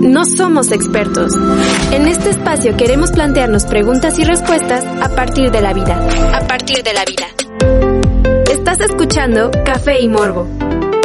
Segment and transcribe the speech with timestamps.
[0.00, 1.34] No somos expertos.
[1.92, 6.00] En este espacio queremos plantearnos preguntas y respuestas a partir de la vida.
[6.32, 7.26] A partir de la vida.
[8.50, 10.48] Estás escuchando Café y Morbo.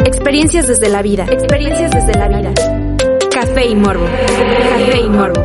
[0.06, 1.26] Experiencias desde la vida.
[1.30, 2.54] Experiencias desde la vida.
[3.30, 4.06] Café y Morbo.
[4.06, 5.44] Café y Morbo.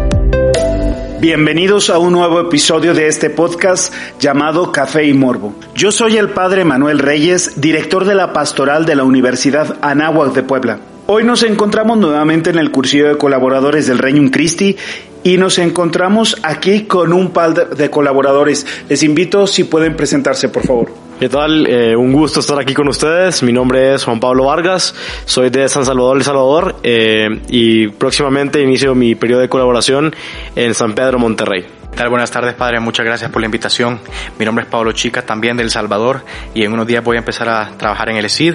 [1.19, 5.53] Bienvenidos a un nuevo episodio de este podcast llamado Café y Morbo.
[5.75, 10.43] Yo soy el padre Manuel Reyes, director de la pastoral de la Universidad Anáhuac de
[10.43, 10.79] Puebla.
[11.13, 14.77] Hoy nos encontramos nuevamente en el cursillo de colaboradores del Reino Christi
[15.25, 18.65] y nos encontramos aquí con un par de colaboradores.
[18.87, 20.93] Les invito si pueden presentarse, por favor.
[21.19, 21.67] ¿Qué tal?
[21.67, 23.43] Eh, un gusto estar aquí con ustedes.
[23.43, 28.61] Mi nombre es Juan Pablo Vargas, soy de San Salvador, El Salvador, eh, y próximamente
[28.61, 30.15] inicio mi periodo de colaboración
[30.55, 31.63] en San Pedro, Monterrey.
[31.91, 32.07] ¿Qué tal?
[32.07, 32.79] Buenas tardes, padre.
[32.79, 33.99] Muchas gracias por la invitación.
[34.39, 37.19] Mi nombre es Pablo Chica, también de El Salvador, y en unos días voy a
[37.19, 38.53] empezar a trabajar en el ESID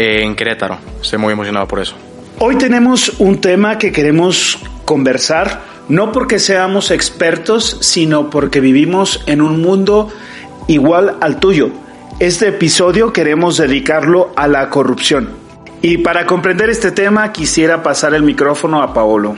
[0.00, 0.78] en Querétaro.
[1.02, 1.94] Estoy muy emocionado por eso.
[2.38, 9.42] Hoy tenemos un tema que queremos conversar, no porque seamos expertos, sino porque vivimos en
[9.42, 10.08] un mundo
[10.68, 11.70] igual al tuyo.
[12.18, 15.30] Este episodio queremos dedicarlo a la corrupción.
[15.82, 19.36] Y para comprender este tema quisiera pasar el micrófono a Paolo.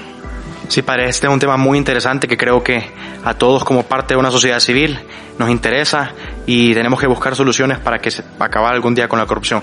[0.73, 2.83] Sí, padre, este es un tema muy interesante que creo que
[3.23, 4.99] a todos como parte de una sociedad civil
[5.39, 6.13] nos interesa
[6.47, 9.63] y tenemos que buscar soluciones para que se acabar algún día con la corrupción.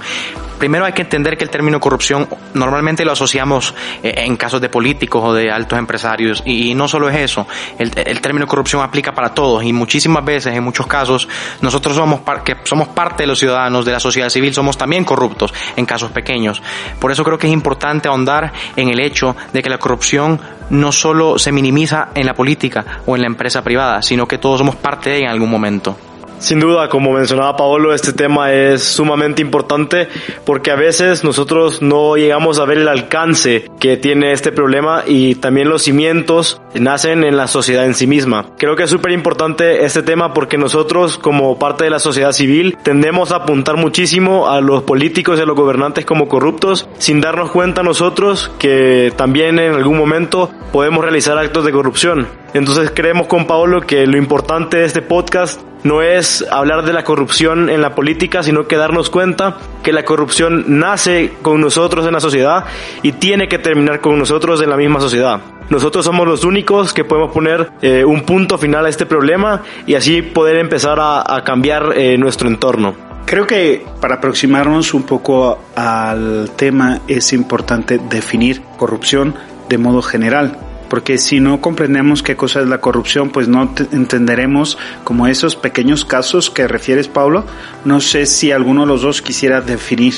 [0.59, 4.69] Primero hay que entender que el término corrupción normalmente lo asociamos eh, en casos de
[4.69, 7.47] políticos o de altos empresarios y, no solo es eso,
[7.79, 11.27] el, término corrupción aplica para todos y muchísimas veces, en muchos casos,
[11.61, 15.55] nosotros somos, que somos parte de los ciudadanos de la sociedad civil, somos también corruptos
[15.75, 16.61] en casos pequeños.
[16.99, 20.39] Por eso creo que es importante ahondar en el hecho de que la corrupción
[20.70, 24.59] no solo se minimiza en la política o en la empresa privada, sino que todos
[24.59, 25.98] somos parte de ella en algún momento.
[26.39, 30.08] Sin duda, como mencionaba Paolo, este tema es sumamente importante
[30.45, 35.36] porque a veces nosotros no llegamos a ver el alcance que tiene este problema y
[35.36, 38.48] también los cimientos nacen en la sociedad en sí misma.
[38.58, 42.78] Creo que es súper importante este tema porque nosotros como parte de la sociedad civil
[42.84, 47.52] tendemos a apuntar muchísimo a los políticos y a los gobernantes como corruptos sin darnos
[47.52, 52.28] cuenta nosotros que también en algún momento podemos realizar actos de corrupción.
[52.53, 57.03] Entonces creemos con Paolo que lo importante de este podcast no es hablar de la
[57.03, 62.13] corrupción en la política, sino que darnos cuenta que la corrupción nace con nosotros en
[62.13, 62.66] la sociedad
[63.02, 65.41] y tiene que terminar con nosotros en la misma sociedad.
[65.69, 69.96] Nosotros somos los únicos que podemos poner eh, un punto final a este problema y
[69.96, 72.96] así poder empezar a, cambiar eh, nuestro entorno.
[73.25, 79.35] Creo que para aproximarnos un poco al tema es importante definir corrupción
[79.69, 80.58] de modo general
[80.90, 86.03] porque si no comprendemos qué cosa es la corrupción, pues no entenderemos como esos pequeños
[86.03, 87.46] casos que refieres, Pablo.
[87.85, 90.16] No sé si alguno de los dos quisiera definir.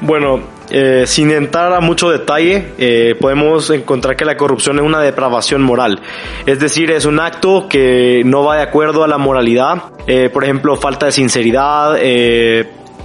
[0.00, 0.40] Bueno,
[0.74, 5.60] eh, sin entrar a mucho detalle, eh, podemos encontrar que la corrupción es una depravación
[5.60, 6.00] moral.
[6.46, 9.82] Es decir, es un acto que no va de acuerdo a la moralidad.
[10.06, 11.98] Eh, por ejemplo, falta de sinceridad,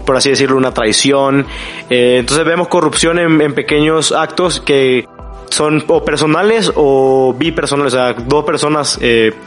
[0.06, 1.46] por así decirlo, una traición.
[1.90, 5.06] entonces vemos corrupción en, pequeños actos que
[5.50, 8.98] son o personales o bipersonales, o sea, dos personas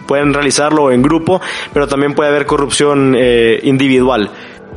[0.07, 1.41] pueden realizarlo en grupo,
[1.73, 3.17] pero también puede haber corrupción
[3.63, 4.31] individual.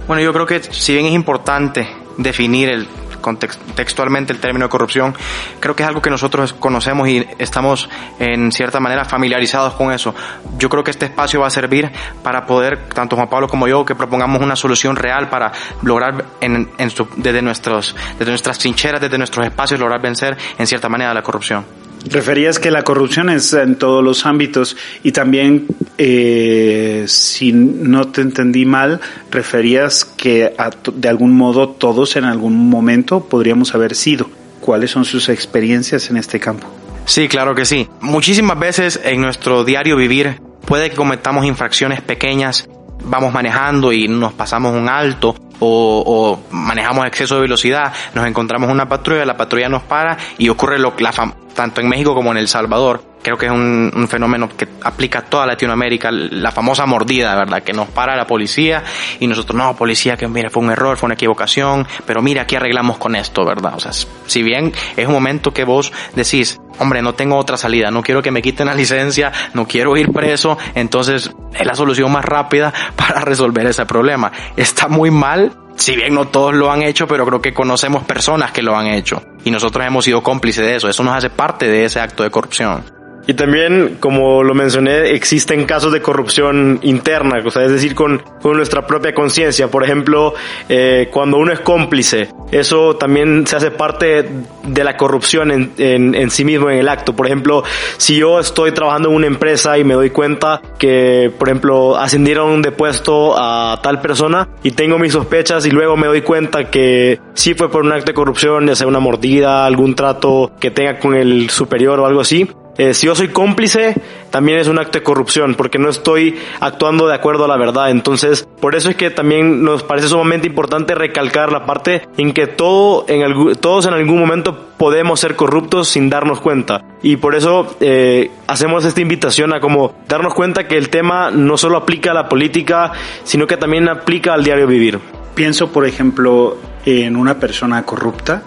[0.08, 2.88] Bueno, yo creo que si bien es importante definir el
[3.24, 5.16] contextualmente el término de corrupción,
[5.60, 7.90] creo que es algo que nosotros conocemos y estamos
[8.20, 10.14] en cierta manera familiarizados con eso.
[10.60, 11.92] Yo creo que este espacio va a servir
[12.22, 15.52] para poder, tanto Juan Pablo como yo, que propongamos una solución real para
[15.82, 16.70] lograr en,
[17.18, 21.83] desde, nuestros, desde nuestras trincheras, desde nuestros espacios, lograr vencer en cierta manera la corrupción.
[22.06, 28.22] Referías que la corrupción es en todos los ámbitos y también, eh, si no te
[28.22, 29.00] entendí mal,
[29.32, 30.54] referías que
[30.96, 34.30] de algún modo todos en algún momento podríamos haber sido.
[34.60, 36.68] ¿Cuáles son sus experiencias en este campo?
[37.06, 37.88] Sí, claro que sí.
[38.02, 42.68] Muchísimas veces en nuestro diario vivir puede que cometamos infracciones pequeñas,
[43.04, 48.88] vamos manejando y nos pasamos un alto o, manejamos exceso de velocidad, nos encontramos una
[48.88, 51.12] patrulla, la patrulla nos para y ocurre lo, la,
[51.54, 53.04] tanto en México como en El Salvador.
[53.22, 57.64] Creo que es un, fenómeno que aplica a toda Latinoamérica, la famosa mordida, ¿verdad?
[57.64, 58.84] Que nos para la policía
[59.20, 62.58] y nosotros, no, policía, que mira, fue un error, fue una equivocación, pero mira, aquí
[62.58, 63.76] arreglamos con esto, ¿verdad?
[63.76, 67.92] O sea, si bien es un momento que vos decís, hombre, no tengo otra salida,
[67.92, 72.12] no quiero que me quiten la licencia, no quiero ir preso, entonces es la solución
[72.12, 74.34] más rápida para resolver ese problema.
[74.58, 78.52] Está muy mal si bien no todos lo han hecho, pero creo que conocemos personas
[78.52, 79.22] que lo han hecho.
[79.44, 80.88] Y nosotros hemos sido cómplices de eso.
[80.88, 82.84] Eso nos hace parte de ese acto de corrupción.
[83.26, 88.22] Y también, como lo mencioné, existen casos de corrupción interna, o sea, es decir, con,
[88.44, 89.70] nuestra propia conciencia.
[89.70, 90.34] Por ejemplo,
[90.68, 94.30] eh, cuando uno es cómplice, eso también se hace parte
[94.64, 97.16] de la corrupción en, sí mismo, en el acto.
[97.16, 97.64] Por ejemplo,
[97.98, 102.62] si yo estoy trabajando en una empresa y me doy cuenta que, por ejemplo, ascendieron
[102.62, 107.20] de puesto a tal persona y tengo mis sospechas y luego me doy cuenta que
[107.34, 111.00] sí fue por un acto de corrupción, ya sea una mordida, algún trato que tenga
[111.00, 112.48] con el superior o algo así,
[112.78, 113.96] eh, si yo soy cómplice,
[114.32, 117.92] también es un acto de corrupción, porque no estoy actuando de acuerdo a la verdad.
[117.92, 122.48] Entonces, por eso es que también nos parece sumamente importante recalcar la parte en que
[122.48, 126.84] todo, en todos en algún momento podemos ser corruptos sin darnos cuenta.
[127.04, 131.58] Y por eso eh, hacemos esta invitación a como darnos cuenta que el tema no
[131.58, 132.92] solo aplica a la política,
[133.24, 135.00] sino que también aplica al diario vivir.
[135.36, 138.44] Pienso, por ejemplo, en una persona corrupta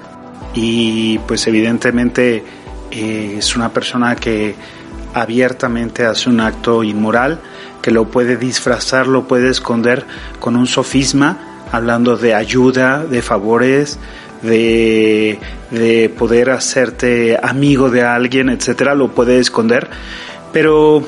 [0.55, 2.43] y pues evidentemente
[2.91, 4.55] es una persona que
[5.15, 7.41] abiertamente hace un acto inmoral,
[7.83, 10.05] que lo puede disfrazar, lo puede esconder
[10.41, 13.99] con un sofisma, hablando de ayuda, de favores,
[14.43, 15.39] de,
[15.71, 19.89] de poder hacerte amigo de alguien, etcétera, lo puede esconder.
[20.53, 21.05] Pero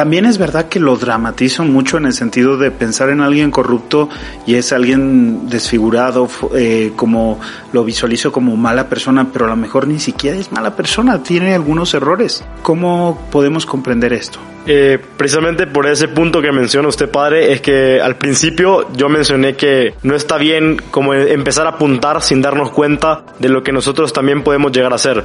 [0.00, 4.08] también es verdad que lo dramatizo mucho en el sentido de pensar en alguien corrupto
[4.46, 7.38] y es alguien desfigurado, eh, como
[7.74, 11.54] lo visualizo como mala persona, pero a lo mejor ni siquiera es mala persona, tiene
[11.54, 12.42] algunos errores.
[12.62, 14.40] ¿Cómo podemos comprender esto?
[14.66, 19.54] Eh, precisamente por ese punto que menciona usted, padre, es que al principio yo mencioné
[19.54, 24.12] que no está bien como empezar a apuntar sin darnos cuenta de lo que nosotros
[24.12, 25.24] también podemos llegar a hacer.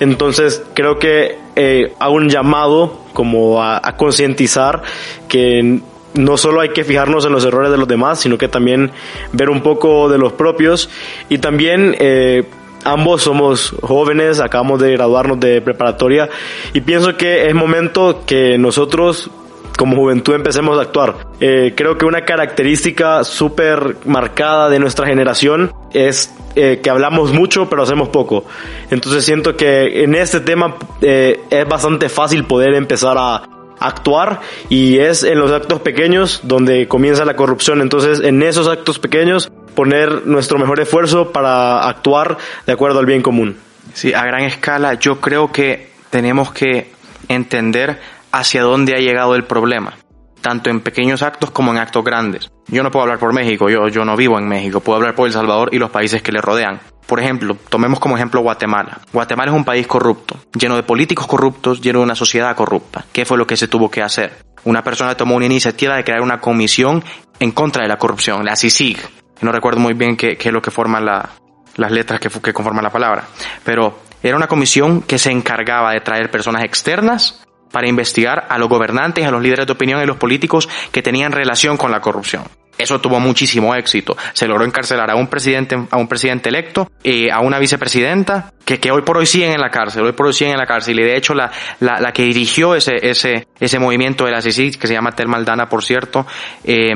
[0.00, 4.82] Entonces creo que eh, un llamado como a, a concientizar
[5.28, 5.80] que
[6.14, 8.90] no solo hay que fijarnos en los errores de los demás, sino que también
[9.32, 10.88] ver un poco de los propios
[11.28, 12.44] y también eh,
[12.84, 16.28] ambos somos jóvenes, acabamos de graduarnos de preparatoria
[16.72, 19.30] y pienso que es momento que nosotros
[19.76, 21.16] como juventud empecemos a actuar.
[21.40, 27.68] Eh, creo que una característica súper marcada de nuestra generación es eh, que hablamos mucho
[27.68, 28.44] pero hacemos poco.
[28.90, 33.48] Entonces siento que en este tema eh, es bastante fácil poder empezar a
[33.80, 37.80] actuar y es en los actos pequeños donde comienza la corrupción.
[37.80, 43.22] Entonces en esos actos pequeños poner nuestro mejor esfuerzo para actuar de acuerdo al bien
[43.22, 43.56] común.
[43.92, 46.92] Sí, a gran escala yo creo que tenemos que
[47.28, 48.00] entender
[48.32, 49.94] hacia dónde ha llegado el problema,
[50.40, 52.50] tanto en pequeños actos como en actos grandes.
[52.68, 55.26] Yo no puedo hablar por México, yo, yo no vivo en México, puedo hablar por
[55.26, 56.80] El Salvador y los países que le rodean.
[57.06, 59.00] Por ejemplo, tomemos como ejemplo Guatemala.
[59.12, 63.04] Guatemala es un país corrupto, lleno de políticos corruptos, lleno de una sociedad corrupta.
[63.12, 64.32] ¿Qué fue lo que se tuvo que hacer?
[64.64, 67.04] Una persona tomó una iniciativa de crear una comisión
[67.38, 69.23] en contra de la corrupción, la CICIG.
[69.44, 73.24] No recuerdo muy bien qué, es lo que forman las letras que, conforman la palabra,
[73.62, 78.70] pero era una comisión que se encargaba de traer personas externas para investigar a los
[78.70, 82.44] gobernantes, a los líderes de opinión y los políticos que tenían relación con la corrupción.
[82.78, 84.16] Eso tuvo muchísimo éxito.
[84.32, 88.90] Se logró encarcelar a un presidente, a un presidente electo, eh, a una vicepresidenta, que,
[88.90, 90.98] hoy por hoy siguen en la cárcel, hoy por hoy siguen en la cárcel.
[90.98, 94.94] Y de hecho la, la, que dirigió ese, ese, ese movimiento de la que se
[94.94, 96.26] llama Termaldana, por cierto,
[96.64, 96.94] eh,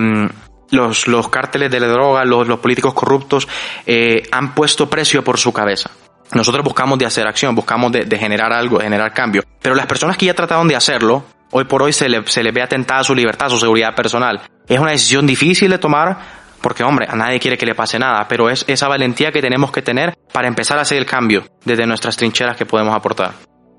[0.71, 3.49] los, los cárteles de la droga, los, los políticos corruptos,
[3.87, 5.91] eh, han puesto precio por su cabeza.
[6.33, 9.43] Nosotros buscamos de hacer acción, buscamos de, de, generar algo, generar cambio.
[9.63, 12.53] Pero las personas que ya trataron de hacerlo, hoy por hoy se le, se le
[12.53, 14.43] ve atentada su libertad, su seguridad personal.
[14.67, 16.19] Es una decisión difícil de tomar
[16.61, 19.71] porque, hombre, a nadie quiere que le pase nada, pero es esa valentía que tenemos
[19.71, 23.33] que tener para empezar a hacer el cambio desde nuestras trincheras que podemos aportar.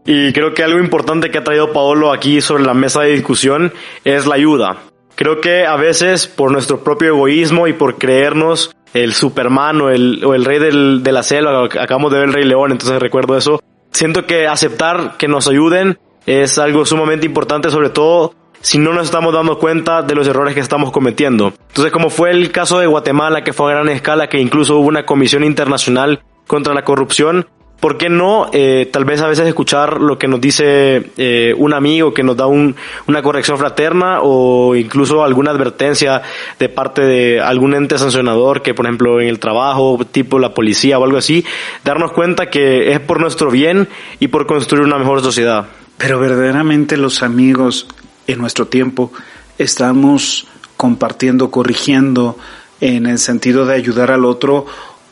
[0.06, 3.74] Y creo que algo importante que ha traído Paolo aquí sobre la mesa de discusión
[4.04, 4.78] es la ayuda.
[5.20, 10.24] Creo que a veces por nuestro propio egoísmo y por creernos el Superman o el,
[10.24, 13.36] o el rey del, de la selva, acabamos de ver el Rey León, entonces recuerdo
[13.36, 13.62] eso.
[13.92, 19.08] Siento que aceptar que nos ayuden es algo sumamente importante, sobre todo si no nos
[19.08, 21.52] estamos dando cuenta de los errores que estamos cometiendo.
[21.68, 24.88] Entonces, como fue el caso de Guatemala, que fue a gran escala, que incluso hubo
[24.88, 27.46] una comisión internacional contra la corrupción,
[27.80, 31.74] ¿por qué no eh, tal vez a veces escuchar lo que nos dice eh, un
[31.74, 32.76] amigo que nos da un,
[33.08, 36.22] una corrección fraterna o incluso alguna advertencia
[36.60, 41.00] de parte de algún ente sancionador que por ejemplo en el trabajo, tipo la policía
[41.00, 41.46] o algo así,
[41.84, 43.88] darnos cuenta que es por nuestro bien
[44.20, 45.68] y por construir una mejor sociedad?
[45.98, 47.88] Pero verdaderamente los amigos
[48.28, 49.12] en nuestro tiempo
[49.58, 52.38] estamos compartiendo, corrigiendo
[52.82, 54.66] en el sentido de ayudar al otro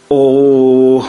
[0.08, 1.06] o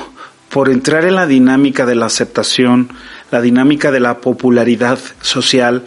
[0.58, 2.88] por entrar en la dinámica de la aceptación,
[3.30, 5.84] la dinámica de la popularidad social,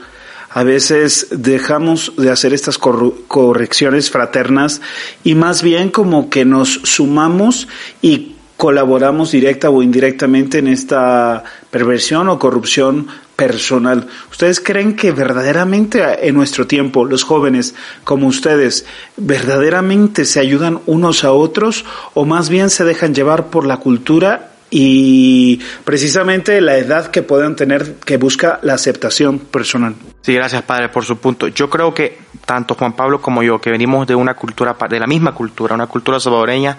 [0.50, 4.80] a veces dejamos de hacer estas correcciones fraternas
[5.26, 7.68] y más bien como que nos sumamos
[8.02, 14.08] y colaboramos directa o indirectamente en esta perversión o corrupción personal.
[14.30, 17.76] ¿Ustedes creen que verdaderamente en nuestro tiempo los jóvenes
[18.06, 18.86] como ustedes
[19.18, 24.51] verdaderamente se ayudan unos a otros o más bien se dejan llevar por la cultura
[24.74, 29.96] y precisamente la edad que puedan tener que busca la aceptación personal?
[30.22, 31.50] Sí, gracias padre por su punto.
[31.50, 35.08] Yo creo que tanto Juan Pablo como yo, que venimos de una cultura, de la
[35.08, 36.78] misma cultura, una cultura salvadoreña,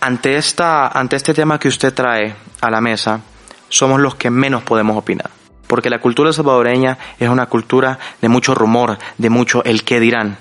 [0.00, 3.20] ante, esta, ante este tema que usted trae a la mesa,
[3.68, 5.30] somos los que menos podemos opinar.
[5.66, 10.38] Porque la cultura salvadoreña es una cultura de mucho rumor, de mucho el qué dirán.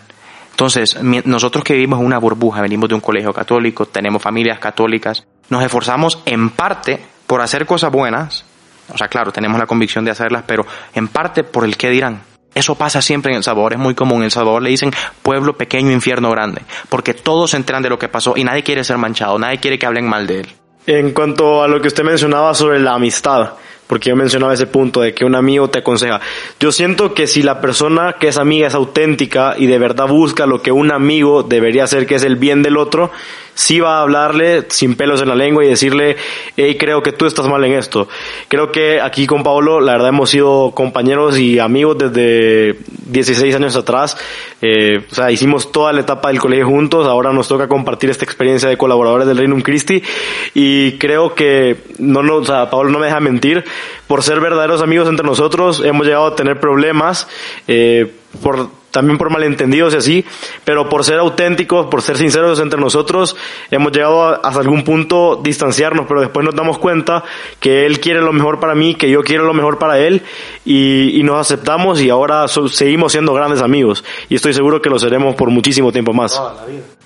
[0.54, 5.64] Entonces, nosotros que vivimos una burbuja, venimos de un colegio católico, tenemos familias católicas, nos
[5.64, 8.46] esforzamos en parte por hacer cosas buenas,
[8.94, 12.22] o sea, claro, tenemos la convicción de hacerlas, pero en parte por el qué dirán.
[12.54, 14.20] Eso pasa siempre en El Salvador, es muy común.
[14.20, 14.92] En El Salvador le dicen
[15.24, 18.84] pueblo pequeño, infierno grande, porque todos se enteran de lo que pasó y nadie quiere
[18.84, 20.48] ser manchado, nadie quiere que hablen mal de él.
[20.86, 23.54] En cuanto a lo que usted mencionaba sobre la amistad,
[23.88, 26.22] porque yo mencionaba ese punto de que un amigo te aconseja.
[26.60, 30.46] Yo siento que si la persona que es amiga es auténtica y de verdad busca
[30.46, 33.12] lo que un amigo debería hacer, que es el bien del otro,
[33.56, 36.16] sí va a hablarle sin pelos en la lengua y decirle,
[36.58, 38.08] hey, creo que tú estás mal en esto.
[38.48, 43.76] Creo que aquí con Pablo, la verdad, hemos sido compañeros y amigos desde 16 años
[43.76, 44.18] atrás.
[44.62, 47.08] Eh, o sea, hicimos toda la etapa del colegio juntos.
[47.08, 50.02] Ahora nos toca compartir esta experiencia de colaboradores del Reino Christi.
[50.54, 53.64] Y creo que, no, no, o sea, Pablo no me deja mentir.
[54.08, 57.28] Por ser verdaderos amigos entre nosotros, hemos llegado a tener problemas.
[57.68, 60.26] Eh, por también por malentendidos y así,
[60.64, 63.36] pero por ser auténticos, por ser sinceros entre nosotros,
[63.72, 67.24] hemos llegado a, hasta algún punto distanciarnos, pero después nos damos cuenta
[67.60, 70.22] que él quiere lo mejor para mí, que yo quiero lo mejor para él,
[70.64, 75.36] y, nos aceptamos y ahora seguimos siendo grandes amigos, y estoy seguro que lo seremos
[75.36, 76.40] por muchísimo tiempo más.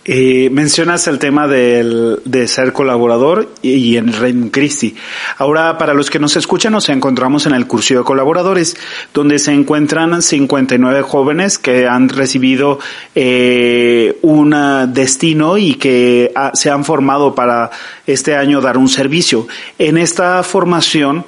[0.09, 4.95] Eh, mencionas el tema del, de ser colaborador y, en Reino Christi.
[5.37, 8.77] Ahora, para los que nos escuchan, nos encontramos en el curso de colaboradores,
[9.13, 12.79] donde se encuentran 59 jóvenes que han recibido
[13.15, 14.55] eh, un
[14.93, 17.69] destino y que se han formado para
[18.05, 19.47] este año dar un servicio.
[19.77, 21.25] En esta formación,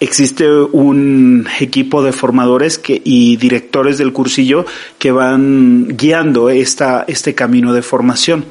[0.00, 4.66] existe un equipo de formadores que, y directores del cursillo
[4.98, 8.44] que van guiando esta, este camino de formación.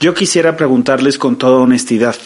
[0.00, 2.16] Yo quisiera preguntarles con toda honestidad,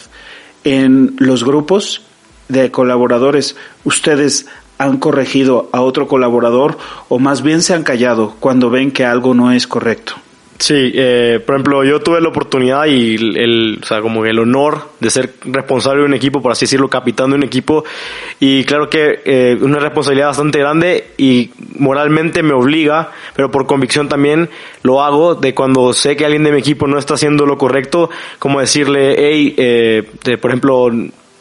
[0.63, 2.01] en los grupos
[2.47, 6.77] de colaboradores, ¿ustedes han corregido a otro colaborador
[7.09, 10.15] o más bien se han callado cuando ven que algo no es correcto?
[10.59, 14.89] Sí, eh, por ejemplo, yo tuve la oportunidad y el, o sea, como el honor
[14.99, 17.85] de ser responsable de un equipo, por así decirlo, capitán de un equipo,
[18.41, 24.09] y claro que eh, una responsabilidad bastante grande y moralmente me obliga, pero por convicción
[24.09, 24.49] también
[24.83, 28.09] lo hago, de cuando sé que alguien de mi equipo no está haciendo lo correcto,
[28.37, 30.03] como decirle, hey, eh,
[30.41, 30.91] por ejemplo,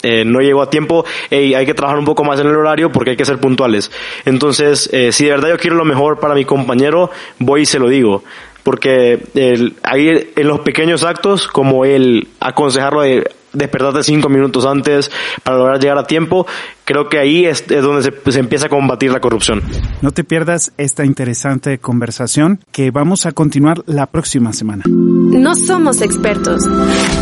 [0.03, 2.93] eh, no llegó a tiempo, hey, hay que trabajar un poco más en el horario
[2.93, 3.91] porque hay que ser puntuales.
[4.25, 7.11] Entonces, eh, si de verdad yo quiero lo mejor para mi compañero,
[7.41, 8.23] voy y se lo digo
[8.62, 15.11] porque el, ahí en los pequeños actos, como el aconsejarlo de despertarte cinco minutos antes
[15.43, 16.47] para lograr llegar a tiempo,
[16.85, 19.62] creo que ahí es, donde se, se, empieza a combatir la corrupción.
[20.03, 24.85] No te pierdas esta interesante conversación que vamos a continuar la próxima semana.
[24.87, 26.62] No somos expertos.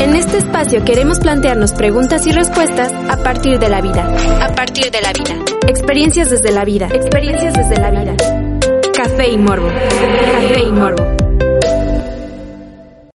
[0.01, 4.07] En este espacio queremos plantearnos preguntas y respuestas a partir de la vida.
[4.43, 5.45] A partir de la vida.
[5.69, 6.89] Experiencias desde la vida.
[6.93, 8.17] Experiencias desde la vida.
[8.95, 9.69] Café y morbo.
[9.69, 11.16] Café y morbo.